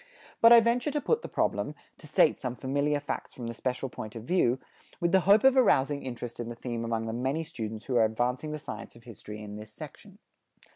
But 0.41 0.51
I 0.51 0.59
venture 0.61 0.89
to 0.89 0.99
put 0.99 1.21
the 1.21 1.27
problem, 1.27 1.75
to 1.99 2.07
state 2.07 2.35
some 2.35 2.55
familiar 2.55 2.99
facts 2.99 3.35
from 3.35 3.45
the 3.45 3.53
special 3.53 3.87
point 3.87 4.15
of 4.15 4.23
view, 4.23 4.57
with 4.99 5.11
the 5.11 5.19
hope 5.29 5.43
of 5.43 5.55
arousing 5.55 6.01
interest 6.01 6.39
in 6.39 6.49
the 6.49 6.55
theme 6.55 6.83
among 6.83 7.05
the 7.05 7.13
many 7.13 7.43
students 7.43 7.85
who 7.85 7.97
are 7.97 8.05
advancing 8.05 8.51
the 8.51 8.57
science 8.57 8.95
of 8.95 9.03
history 9.03 9.39
in 9.43 9.57
this 9.57 9.71
section. 9.71 10.17